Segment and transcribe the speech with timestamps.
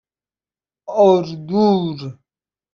[0.97, 1.97] اردور